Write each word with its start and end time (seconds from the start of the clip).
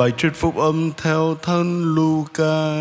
Bài 0.00 0.12
trích 0.16 0.34
phúc 0.34 0.56
âm 0.56 0.90
theo 0.96 1.36
thân 1.42 1.94
Luca. 1.94 2.74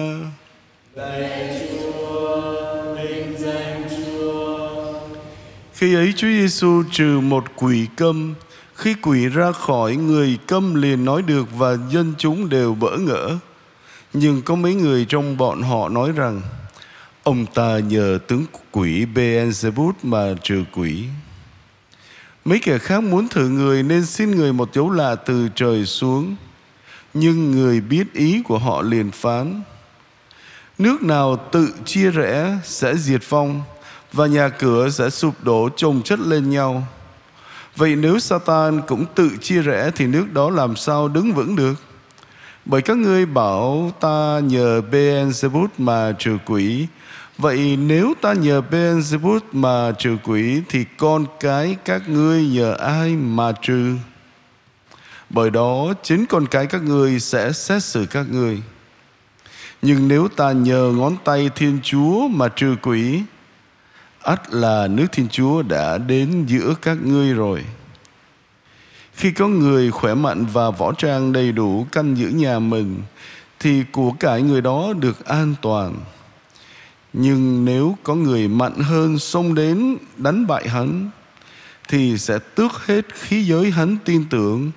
Khi 5.74 5.96
ấy 5.96 6.14
Chúa 6.16 6.28
Giêsu 6.28 6.84
trừ 6.92 7.20
một 7.20 7.44
quỷ 7.56 7.88
câm, 7.96 8.34
khi 8.74 8.96
quỷ 9.02 9.28
ra 9.28 9.52
khỏi 9.52 9.96
người 9.96 10.38
câm 10.48 10.76
liền 10.76 11.06
nói 11.06 11.22
được 11.22 11.48
và 11.58 11.78
dân 11.92 12.14
chúng 12.18 12.50
đều 12.50 12.76
bỡ 12.76 12.98
ngỡ. 12.98 13.38
Nhưng 14.14 14.42
có 14.42 14.56
mấy 14.56 14.74
người 14.74 15.06
trong 15.10 15.38
bọn 15.38 15.62
họ 15.62 15.90
nói 15.90 16.12
rằng 16.16 16.42
ông 17.24 17.46
ta 17.54 17.80
nhờ 17.80 18.20
tướng 18.28 18.46
quỷ 18.72 19.06
Beelzebub 19.16 19.92
mà 20.04 20.34
trừ 20.44 20.64
quỷ. 20.74 21.04
Mấy 22.46 22.60
kẻ 22.60 22.78
khác 22.78 23.04
muốn 23.04 23.28
thử 23.28 23.50
người 23.50 23.84
nên 23.84 24.06
xin 24.06 24.32
người 24.32 24.54
một 24.54 24.74
dấu 24.74 24.92
lạ 24.92 25.16
từ 25.16 25.50
trời 25.56 25.86
xuống. 25.86 26.36
Nhưng 27.14 27.52
người 27.52 27.82
biết 27.82 28.14
ý 28.14 28.42
của 28.46 28.58
họ 28.58 28.82
liền 28.82 29.12
phán. 29.12 29.62
Nước 30.78 31.04
nào 31.04 31.48
tự 31.52 31.74
chia 31.86 32.12
rẽ 32.12 32.58
sẽ 32.64 32.96
diệt 32.96 33.30
vong, 33.30 33.64
và 34.14 34.28
nhà 34.28 34.50
cửa 34.50 34.90
sẽ 34.90 35.10
sụp 35.10 35.44
đổ 35.44 35.70
chồng 35.78 36.02
chất 36.06 36.20
lên 36.20 36.50
nhau. 36.50 36.88
Vậy 37.76 37.96
nếu 37.96 38.20
Satan 38.20 38.82
cũng 38.88 39.06
tự 39.16 39.32
chia 39.42 39.62
rẽ 39.62 39.92
thì 39.96 40.06
nước 40.06 40.34
đó 40.34 40.50
làm 40.50 40.76
sao 40.76 41.08
đứng 41.08 41.34
vững 41.34 41.56
được? 41.56 41.74
Bởi 42.66 42.82
các 42.82 42.98
ngươi 42.98 43.26
bảo 43.26 43.92
ta 44.00 44.40
nhờ 44.44 44.82
Beelzebub 44.92 45.68
mà 45.78 46.14
trừ 46.20 46.38
quỷ. 46.46 46.88
Vậy 47.38 47.78
nếu 47.78 48.14
ta 48.22 48.34
nhờ 48.34 48.62
Beelzebub 48.72 49.40
mà 49.52 49.92
trừ 49.98 50.18
quỷ 50.24 50.62
thì 50.70 50.86
con 50.98 51.26
cái 51.40 51.76
các 51.86 52.10
ngươi 52.10 52.48
nhờ 52.48 52.74
ai 52.74 53.10
mà 53.16 53.52
trừ? 53.62 53.96
Bởi 55.30 55.50
đó 55.50 55.94
chính 56.04 56.26
con 56.26 56.46
cái 56.48 56.68
các 56.68 56.84
ngươi 56.84 57.20
sẽ 57.20 57.52
xét 57.52 57.84
xử 57.84 58.06
các 58.06 58.26
ngươi. 58.32 58.62
Nhưng 59.82 60.08
nếu 60.08 60.28
ta 60.28 60.52
nhờ 60.52 60.94
ngón 60.96 61.18
tay 61.24 61.50
Thiên 61.56 61.80
Chúa 61.84 62.28
mà 62.28 62.48
trừ 62.48 62.76
quỷ, 62.82 63.22
ắt 64.22 64.54
là 64.54 64.88
nước 64.88 65.08
Thiên 65.12 65.28
Chúa 65.28 65.62
đã 65.62 65.98
đến 65.98 66.46
giữa 66.48 66.76
các 66.82 66.98
ngươi 67.04 67.34
rồi. 67.34 67.66
Khi 69.14 69.32
có 69.32 69.48
người 69.48 69.92
khỏe 69.92 70.14
mạnh 70.14 70.46
và 70.54 70.70
võ 70.70 70.92
trang 70.92 71.32
đầy 71.32 71.52
đủ 71.52 71.88
canh 71.92 72.18
giữ 72.18 72.28
nhà 72.28 72.60
mình, 72.60 73.02
thì 73.60 73.84
của 73.92 74.12
cải 74.12 74.42
người 74.42 74.62
đó 74.62 74.94
được 75.00 75.26
an 75.26 75.56
toàn. 75.62 75.96
Nhưng 77.14 77.66
nếu 77.66 77.98
có 78.04 78.16
người 78.16 78.48
mạnh 78.48 78.80
hơn 78.80 79.20
xông 79.20 79.56
đến 79.56 79.98
đánh 80.18 80.48
bại 80.48 80.70
hắn, 80.70 81.10
thì 81.88 82.18
sẽ 82.18 82.40
tước 82.56 82.72
hết 82.72 83.06
khí 83.14 83.44
giới 83.44 83.72
hắn 83.72 83.98
tin 84.06 84.26
tưởng 84.30 84.72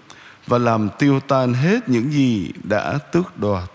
và 0.52 0.58
làm 0.58 0.88
tiêu 0.98 1.20
tan 1.20 1.54
hết 1.54 1.88
những 1.88 2.12
gì 2.12 2.52
đã 2.64 2.98
tước 2.98 3.38
đoạt. 3.38 3.70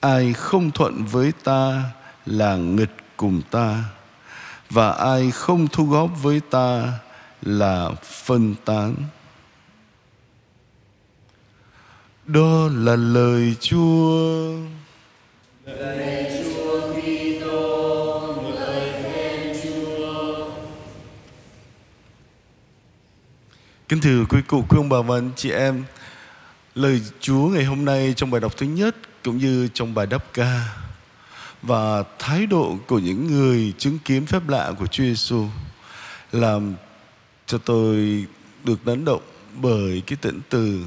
Ai 0.00 0.32
không 0.32 0.70
thuận 0.70 1.04
với 1.04 1.32
ta 1.44 1.82
là 2.26 2.56
nghịch 2.56 2.96
cùng 3.16 3.42
ta, 3.50 3.84
và 4.70 4.90
ai 4.90 5.30
không 5.30 5.68
thu 5.68 5.86
góp 5.86 6.10
với 6.22 6.40
ta 6.50 6.92
là 7.42 7.90
phân 8.02 8.54
tán. 8.64 8.94
Đó 12.26 12.68
là 12.72 12.96
lời 12.96 13.56
Chúa. 13.60 14.52
Lạy 15.64 16.03
Kính 23.94 24.02
thưa 24.02 24.24
quý 24.28 24.42
cụ, 24.46 24.64
quý 24.68 24.78
ông 24.78 24.88
bà 24.88 25.00
và 25.00 25.16
anh 25.16 25.30
chị 25.36 25.50
em, 25.50 25.84
lời 26.74 27.00
Chúa 27.20 27.48
ngày 27.48 27.64
hôm 27.64 27.84
nay 27.84 28.14
trong 28.16 28.30
bài 28.30 28.40
đọc 28.40 28.56
thứ 28.56 28.66
nhất 28.66 28.96
cũng 29.24 29.38
như 29.38 29.68
trong 29.74 29.94
bài 29.94 30.06
đáp 30.06 30.24
ca 30.32 30.76
và 31.62 32.02
thái 32.18 32.46
độ 32.46 32.76
của 32.86 32.98
những 32.98 33.26
người 33.26 33.74
chứng 33.78 33.98
kiến 34.04 34.26
phép 34.26 34.48
lạ 34.48 34.72
của 34.78 34.86
Chúa 34.86 35.04
Giêsu 35.04 35.46
làm 36.32 36.74
cho 37.46 37.58
tôi 37.58 38.26
được 38.64 38.86
đánh 38.86 39.04
động 39.04 39.22
bởi 39.60 40.02
cái 40.06 40.18
tận 40.20 40.40
từ 40.48 40.84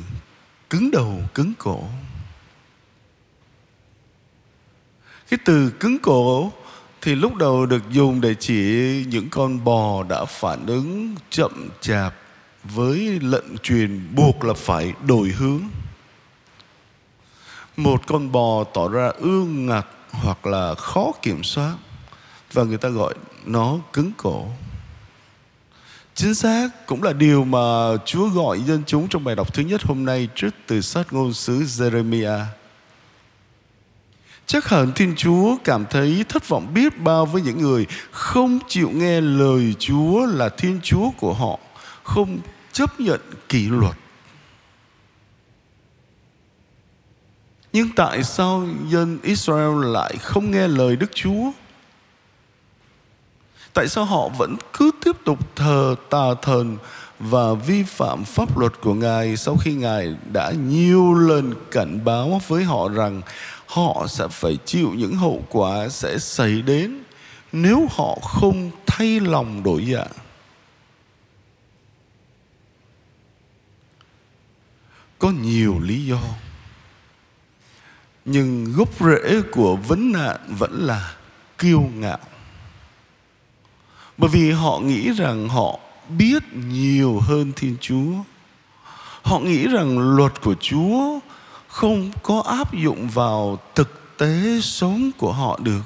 cứng 0.69 0.91
đầu 0.91 1.21
cứng 1.33 1.53
cổ. 1.57 1.83
Cái 5.29 5.39
từ 5.45 5.69
cứng 5.79 5.99
cổ 5.99 6.51
thì 7.01 7.15
lúc 7.15 7.35
đầu 7.35 7.65
được 7.65 7.83
dùng 7.91 8.21
để 8.21 8.35
chỉ 8.39 8.63
những 9.07 9.29
con 9.29 9.63
bò 9.63 10.03
đã 10.03 10.25
phản 10.25 10.65
ứng 10.65 11.15
chậm 11.29 11.69
chạp 11.81 12.13
với 12.75 13.19
lệnh 13.21 13.57
truyền 13.63 14.15
buộc 14.15 14.43
là 14.43 14.53
phải 14.53 14.93
đổi 15.07 15.29
hướng 15.29 15.61
một 17.77 18.07
con 18.07 18.31
bò 18.31 18.63
tỏ 18.63 18.89
ra 18.89 19.07
ương 19.07 19.65
ngặt 19.65 19.87
hoặc 20.11 20.45
là 20.45 20.75
khó 20.75 21.11
kiểm 21.21 21.43
soát 21.43 21.75
và 22.53 22.63
người 22.63 22.77
ta 22.77 22.89
gọi 22.89 23.13
nó 23.45 23.77
cứng 23.93 24.11
cổ 24.17 24.47
chính 26.17 26.35
xác 26.35 26.69
cũng 26.85 27.03
là 27.03 27.13
điều 27.13 27.43
mà 27.43 27.97
Chúa 28.05 28.29
gọi 28.29 28.61
dân 28.61 28.83
chúng 28.87 29.07
trong 29.07 29.23
bài 29.23 29.35
đọc 29.35 29.53
thứ 29.53 29.63
nhất 29.63 29.83
hôm 29.83 30.05
nay 30.05 30.27
trước 30.35 30.49
từ 30.67 30.81
sát 30.81 31.13
ngôn 31.13 31.33
sứ 31.33 31.59
Jeremiah. 31.59 32.43
Chắc 34.45 34.69
hẳn 34.69 34.91
Thiên 34.95 35.15
Chúa 35.15 35.57
cảm 35.63 35.85
thấy 35.89 36.25
thất 36.29 36.47
vọng 36.47 36.73
biết 36.73 36.99
bao 36.99 37.25
với 37.25 37.41
những 37.41 37.61
người 37.61 37.85
không 38.11 38.59
chịu 38.67 38.89
nghe 38.89 39.21
lời 39.21 39.75
Chúa 39.79 40.25
là 40.25 40.49
Thiên 40.49 40.79
Chúa 40.83 41.09
của 41.17 41.33
họ, 41.33 41.59
không 42.03 42.37
chấp 42.77 42.99
nhận 42.99 43.19
kỷ 43.49 43.69
luật. 43.69 43.95
Nhưng 47.73 47.89
tại 47.95 48.23
sao 48.23 48.67
dân 48.89 49.19
Israel 49.23 49.85
lại 49.85 50.15
không 50.21 50.51
nghe 50.51 50.67
lời 50.67 50.95
Đức 50.95 51.11
Chúa? 51.15 51.51
Tại 53.73 53.87
sao 53.87 54.05
họ 54.05 54.29
vẫn 54.29 54.55
cứ 54.73 54.91
tiếp 55.05 55.11
tục 55.25 55.55
thờ 55.55 55.95
tà 56.09 56.33
thần 56.41 56.77
và 57.19 57.53
vi 57.53 57.83
phạm 57.83 58.23
pháp 58.23 58.57
luật 58.57 58.73
của 58.81 58.93
Ngài 58.93 59.37
sau 59.37 59.57
khi 59.57 59.73
Ngài 59.73 60.15
đã 60.31 60.51
nhiều 60.51 61.13
lần 61.13 61.53
cảnh 61.71 62.05
báo 62.05 62.41
với 62.47 62.63
họ 62.63 62.89
rằng 62.89 63.21
họ 63.65 64.05
sẽ 64.09 64.27
phải 64.27 64.57
chịu 64.65 64.93
những 64.95 65.15
hậu 65.15 65.43
quả 65.49 65.89
sẽ 65.89 66.17
xảy 66.19 66.61
đến 66.61 67.03
nếu 67.51 67.87
họ 67.91 68.17
không 68.23 68.71
thay 68.85 69.19
lòng 69.19 69.63
đổi 69.63 69.85
dạ. 69.85 70.05
Có 75.19 75.29
nhiều 75.29 75.79
lý 75.79 76.05
do. 76.05 76.19
Nhưng 78.25 78.73
gốc 78.73 78.89
rễ 78.99 79.41
của 79.51 79.75
vấn 79.75 80.11
nạn 80.11 80.37
vẫn 80.47 80.85
là 80.85 81.13
kiêu 81.57 81.81
ngạo. 81.95 82.17
Bởi 84.17 84.29
vì 84.29 84.51
họ 84.51 84.79
nghĩ 84.79 85.11
rằng 85.11 85.49
họ 85.49 85.79
biết 86.09 86.43
nhiều 86.53 87.19
hơn 87.19 87.51
thiên 87.55 87.75
chúa. 87.81 88.13
Họ 89.21 89.39
nghĩ 89.39 89.67
rằng 89.67 90.15
luật 90.15 90.41
của 90.41 90.55
chúa 90.61 91.19
không 91.67 92.11
có 92.23 92.41
áp 92.41 92.73
dụng 92.73 93.09
vào 93.09 93.59
thực 93.75 94.17
tế 94.17 94.59
sống 94.61 95.11
của 95.17 95.33
họ 95.33 95.59
được. 95.63 95.81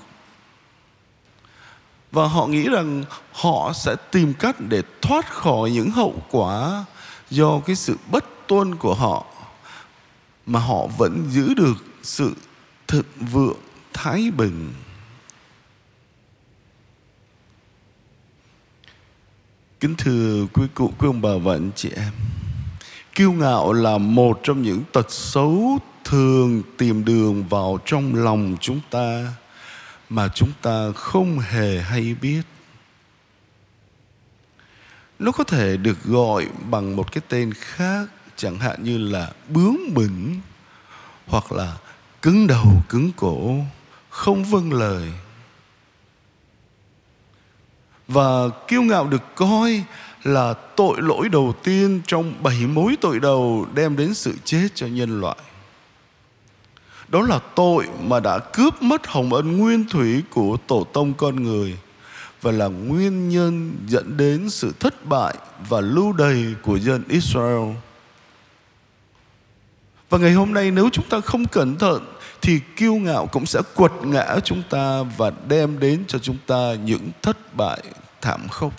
Và 2.11 2.27
họ 2.27 2.47
nghĩ 2.47 2.63
rằng 2.63 3.03
họ 3.33 3.73
sẽ 3.73 3.95
tìm 4.11 4.33
cách 4.33 4.55
để 4.59 4.83
thoát 5.01 5.33
khỏi 5.33 5.71
những 5.71 5.91
hậu 5.91 6.15
quả 6.31 6.85
do 7.29 7.59
cái 7.59 7.75
sự 7.75 7.97
bất 8.11 8.25
tuân 8.51 8.75
của 8.75 8.93
họ, 8.93 9.25
mà 10.45 10.59
họ 10.59 10.87
vẫn 10.97 11.27
giữ 11.29 11.53
được 11.53 11.85
sự 12.03 12.33
thực 12.87 13.05
vượng, 13.19 13.57
thái 13.93 14.31
bình. 14.31 14.73
Kính 19.79 19.95
thưa 19.97 20.45
quý 20.53 20.63
cụ, 20.73 20.93
quý 20.97 21.07
ông 21.07 21.21
bà 21.21 21.29
và 21.43 21.53
anh 21.53 21.71
chị 21.75 21.89
em, 21.95 22.13
kiêu 23.15 23.31
ngạo 23.31 23.73
là 23.73 23.97
một 23.97 24.39
trong 24.43 24.61
những 24.61 24.83
tật 24.93 25.11
xấu 25.11 25.79
thường 26.05 26.61
tìm 26.77 27.05
đường 27.05 27.47
vào 27.47 27.79
trong 27.85 28.15
lòng 28.15 28.57
chúng 28.61 28.79
ta, 28.89 29.33
mà 30.09 30.27
chúng 30.35 30.51
ta 30.61 30.91
không 30.95 31.39
hề 31.39 31.81
hay 31.81 32.15
biết. 32.21 32.41
Nó 35.19 35.31
có 35.31 35.43
thể 35.43 35.77
được 35.77 36.03
gọi 36.03 36.47
bằng 36.69 36.95
một 36.95 37.11
cái 37.11 37.21
tên 37.29 37.53
khác 37.53 38.07
chẳng 38.41 38.59
hạn 38.59 38.83
như 38.83 38.97
là 38.97 39.31
bướng 39.49 39.93
bỉnh 39.93 40.41
hoặc 41.27 41.51
là 41.51 41.77
cứng 42.21 42.47
đầu, 42.47 42.65
cứng 42.89 43.11
cổ, 43.17 43.55
không 44.09 44.43
vâng 44.43 44.73
lời. 44.73 45.11
Và 48.07 48.49
kiêu 48.67 48.81
ngạo 48.81 49.07
được 49.07 49.35
coi 49.35 49.83
là 50.23 50.53
tội 50.53 51.01
lỗi 51.01 51.29
đầu 51.29 51.53
tiên 51.63 52.01
trong 52.07 52.43
bảy 52.43 52.67
mối 52.67 52.95
tội 53.01 53.19
đầu 53.19 53.67
đem 53.73 53.97
đến 53.97 54.13
sự 54.13 54.33
chết 54.45 54.67
cho 54.75 54.87
nhân 54.87 55.21
loại. 55.21 55.37
Đó 57.07 57.21
là 57.21 57.39
tội 57.55 57.87
mà 58.01 58.19
đã 58.19 58.39
cướp 58.39 58.81
mất 58.81 59.07
hồng 59.07 59.33
ân 59.33 59.57
nguyên 59.57 59.85
thủy 59.89 60.21
của 60.29 60.57
tổ 60.67 60.83
tông 60.83 61.13
con 61.13 61.43
người 61.43 61.77
và 62.41 62.51
là 62.51 62.67
nguyên 62.67 63.29
nhân 63.29 63.77
dẫn 63.87 64.17
đến 64.17 64.49
sự 64.49 64.73
thất 64.79 65.05
bại 65.05 65.35
và 65.69 65.81
lưu 65.81 66.13
đày 66.13 66.45
của 66.61 66.75
dân 66.75 67.03
Israel. 67.07 67.75
Và 70.11 70.17
ngày 70.17 70.33
hôm 70.33 70.53
nay 70.53 70.71
nếu 70.71 70.89
chúng 70.91 71.09
ta 71.09 71.19
không 71.19 71.45
cẩn 71.47 71.77
thận 71.77 72.05
thì 72.41 72.59
kiêu 72.75 72.95
ngạo 72.95 73.27
cũng 73.27 73.45
sẽ 73.45 73.61
quật 73.75 73.91
ngã 74.03 74.39
chúng 74.43 74.63
ta 74.69 75.03
và 75.17 75.31
đem 75.47 75.79
đến 75.79 76.03
cho 76.07 76.19
chúng 76.19 76.37
ta 76.47 76.73
những 76.83 77.09
thất 77.21 77.55
bại 77.55 77.81
thảm 78.21 78.47
khốc. 78.47 78.73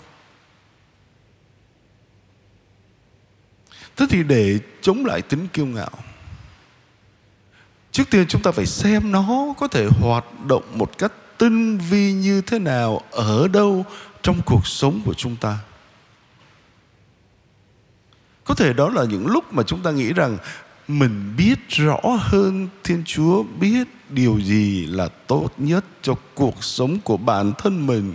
Thế 3.95 4.05
thì 4.09 4.23
để 4.23 4.59
chống 4.81 5.05
lại 5.05 5.21
tính 5.21 5.47
kiêu 5.53 5.65
ngạo, 5.65 5.91
Trước 7.91 8.09
tiên 8.09 8.25
chúng 8.27 8.41
ta 8.41 8.51
phải 8.51 8.65
xem 8.65 9.11
nó 9.11 9.53
có 9.57 9.67
thể 9.67 9.87
hoạt 10.01 10.25
động 10.47 10.63
một 10.73 10.97
cách 10.97 11.11
tinh 11.37 11.77
vi 11.77 12.13
như 12.13 12.41
thế 12.41 12.59
nào 12.59 13.01
Ở 13.11 13.47
đâu 13.47 13.85
trong 14.21 14.41
cuộc 14.45 14.67
sống 14.67 15.01
của 15.05 15.13
chúng 15.13 15.35
ta 15.35 15.57
Có 18.43 18.55
thể 18.55 18.73
đó 18.73 18.89
là 18.89 19.03
những 19.03 19.27
lúc 19.27 19.53
mà 19.53 19.63
chúng 19.63 19.83
ta 19.83 19.91
nghĩ 19.91 20.13
rằng 20.13 20.37
mình 20.87 21.33
biết 21.37 21.69
rõ 21.69 21.99
hơn 22.19 22.67
Thiên 22.83 23.03
Chúa 23.05 23.43
Biết 23.59 23.87
điều 24.09 24.39
gì 24.39 24.85
là 24.85 25.07
tốt 25.07 25.49
nhất 25.57 25.85
cho 26.01 26.15
cuộc 26.33 26.63
sống 26.63 26.99
của 27.03 27.17
bản 27.17 27.51
thân 27.57 27.87
mình. 27.87 28.13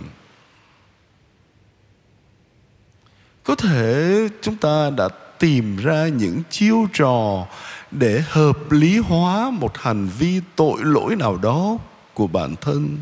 Có 3.43 3.55
thể 3.55 4.27
chúng 4.41 4.55
ta 4.55 4.89
đã 4.89 5.09
tìm 5.39 5.77
ra 5.77 6.07
những 6.07 6.41
chiêu 6.49 6.87
trò 6.93 7.45
để 7.91 8.23
hợp 8.27 8.71
lý 8.71 8.97
hóa 8.97 9.49
một 9.49 9.77
hành 9.77 10.09
vi 10.19 10.41
tội 10.55 10.79
lỗi 10.81 11.15
nào 11.15 11.37
đó 11.37 11.77
của 12.13 12.27
bản 12.27 12.55
thân. 12.61 12.97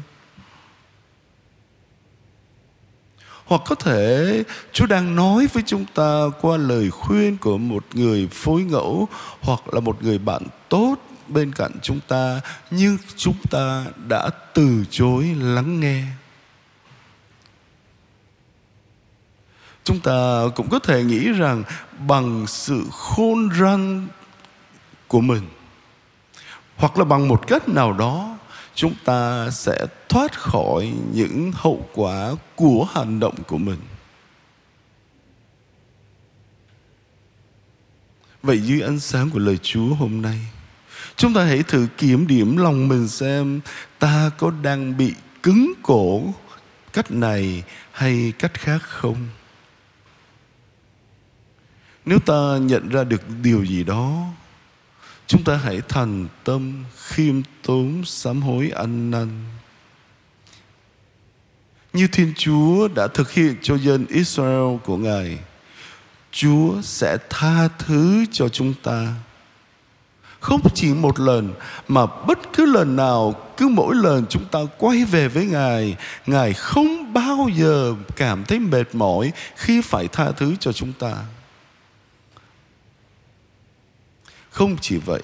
Hoặc 3.48 3.62
có 3.66 3.76
thể 3.76 4.44
Chúa 4.72 4.86
đang 4.86 5.16
nói 5.16 5.48
với 5.54 5.64
chúng 5.66 5.86
ta 5.96 6.24
qua 6.42 6.58
lời 6.58 6.90
khuyên 6.92 7.38
của 7.38 7.58
một 7.58 7.86
người 7.94 8.28
phối 8.32 8.62
ngẫu 8.62 9.08
hoặc 9.42 9.74
là 9.74 9.80
một 9.80 10.04
người 10.04 10.18
bạn 10.18 10.44
tốt 10.70 10.96
bên 11.28 11.54
cạnh 11.54 11.72
chúng 11.82 12.00
ta 12.08 12.42
nhưng 12.72 12.98
chúng 13.16 13.36
ta 13.52 13.86
đã 14.08 14.30
từ 14.54 14.86
chối 14.90 15.36
lắng 15.40 15.80
nghe. 15.80 16.04
Chúng 19.84 20.00
ta 20.00 20.44
cũng 20.56 20.70
có 20.70 20.80
thể 20.80 21.04
nghĩ 21.04 21.32
rằng 21.32 21.64
bằng 22.08 22.48
sự 22.48 22.84
khôn 22.92 23.50
răng 23.50 24.08
của 25.08 25.22
mình 25.22 25.44
hoặc 26.76 26.98
là 26.98 27.06
bằng 27.06 27.28
một 27.28 27.48
cách 27.48 27.70
nào 27.70 27.94
đó 27.94 28.38
chúng 28.78 28.96
ta 29.06 29.50
sẽ 29.52 29.86
thoát 30.10 30.40
khỏi 30.40 30.94
những 31.14 31.52
hậu 31.56 31.90
quả 31.94 32.32
của 32.56 32.88
hành 32.94 33.20
động 33.20 33.36
của 33.48 33.58
mình. 33.58 33.80
Vậy 38.44 38.60
dưới 38.62 38.82
ánh 38.82 39.00
sáng 39.00 39.30
của 39.30 39.40
lời 39.40 39.58
chúa 39.62 39.96
hôm 39.96 40.22
nay, 40.22 40.40
chúng 41.16 41.34
ta 41.34 41.44
hãy 41.46 41.64
thử 41.64 41.88
kiểm 41.98 42.28
điểm 42.28 42.58
lòng 42.58 42.88
mình 42.88 43.08
xem 43.08 43.62
ta 44.00 44.32
có 44.38 44.52
đang 44.62 44.98
bị 44.98 45.14
cứng 45.44 45.74
cổ 45.84 46.34
cách 46.94 47.12
này 47.12 47.64
hay 47.92 48.34
cách 48.40 48.54
khác 48.54 48.82
không. 48.82 49.28
Nếu 52.06 52.20
ta 52.20 52.58
nhận 52.62 52.90
ra 52.90 53.04
được 53.04 53.22
điều 53.42 53.64
gì 53.66 53.84
đó 53.84 54.28
chúng 55.28 55.44
ta 55.44 55.56
hãy 55.56 55.82
thành 55.90 56.28
tâm 56.44 56.84
khiêm 56.98 57.42
tốn, 57.64 58.06
sám 58.06 58.42
hối 58.42 58.72
ăn 58.76 59.12
năn. 59.12 59.30
Như 61.94 62.08
Thiên 62.08 62.34
Chúa 62.38 62.88
đã 62.88 63.08
thực 63.08 63.32
hiện 63.32 63.56
cho 63.62 63.78
dân 63.78 64.06
Israel 64.10 64.78
của 64.86 64.98
Ngài, 64.98 65.38
Chúa 66.32 66.82
sẽ 66.82 67.18
tha 67.30 67.68
thứ 67.68 68.26
cho 68.32 68.50
chúng 68.50 68.74
ta. 68.84 69.14
Không 70.40 70.62
chỉ 70.74 70.94
một 70.94 71.20
lần, 71.20 71.54
mà 71.88 72.06
bất 72.06 72.40
cứ 72.54 72.66
lần 72.66 72.96
nào, 72.96 73.36
cứ 73.58 73.68
mỗi 73.68 73.96
lần 73.96 74.26
chúng 74.30 74.46
ta 74.46 74.60
quay 74.78 75.06
về 75.06 75.28
với 75.28 75.46
ngài 75.46 75.96
ngài 76.26 76.54
không 76.54 77.14
bao 77.14 77.50
giờ 77.56 77.94
cảm 78.16 78.46
thấy 78.46 78.60
mệt 78.60 78.96
mỏi 78.96 79.32
khi 79.56 79.82
phải 79.82 80.08
tha 80.08 80.32
thứ 80.32 80.56
cho 80.60 80.72
chúng 80.72 80.94
ta. 80.94 81.14
Không 84.58 84.78
chỉ 84.82 84.98
vậy, 84.98 85.22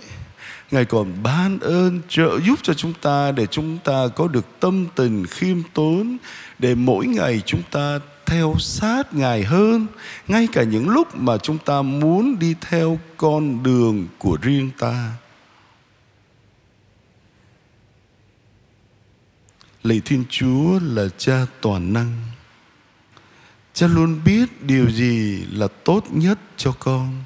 Ngài 0.72 0.86
còn 0.86 1.24
ban 1.24 1.60
ơn 1.60 2.02
trợ 2.10 2.40
giúp 2.40 2.60
cho 2.64 2.74
chúng 2.74 2.94
ta 3.02 3.32
để 3.32 3.46
chúng 3.46 3.78
ta 3.84 4.08
có 4.16 4.28
được 4.28 4.46
tâm 4.60 4.86
tình 4.96 5.26
khiêm 5.26 5.58
tốn 5.74 6.18
để 6.60 6.76
mỗi 6.76 7.08
ngày 7.08 7.42
chúng 7.46 7.62
ta 7.72 8.00
theo 8.26 8.56
sát 8.60 9.14
Ngài 9.14 9.44
hơn 9.44 9.88
ngay 10.28 10.48
cả 10.52 10.64
những 10.64 10.90
lúc 10.90 11.16
mà 11.16 11.38
chúng 11.38 11.58
ta 11.58 11.82
muốn 11.82 12.40
đi 12.40 12.56
theo 12.62 13.00
con 13.18 13.64
đường 13.64 14.08
của 14.18 14.38
riêng 14.42 14.70
ta. 14.80 15.12
Lạy 19.84 20.02
Thiên 20.06 20.24
Chúa 20.30 20.80
là 20.84 21.08
cha 21.18 21.46
toàn 21.62 21.94
năng. 21.94 22.12
Cha 23.74 23.88
luôn 23.88 24.22
biết 24.26 24.62
điều 24.62 24.92
gì 24.92 25.46
là 25.52 25.68
tốt 25.68 26.04
nhất 26.12 26.40
cho 26.58 26.72
con 26.80 27.24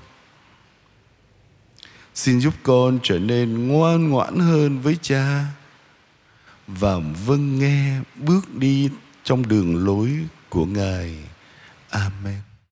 Xin 2.17 2.39
giúp 2.39 2.53
con 2.63 2.99
trở 3.03 3.19
nên 3.19 3.67
ngoan 3.67 4.09
ngoãn 4.09 4.39
hơn 4.39 4.81
với 4.81 4.97
cha 5.01 5.45
và 6.67 6.97
vâng 7.25 7.59
nghe 7.59 7.99
bước 8.15 8.55
đi 8.55 8.89
trong 9.23 9.47
đường 9.47 9.85
lối 9.85 10.09
của 10.49 10.65
Ngài. 10.65 11.15
Amen. 11.89 12.46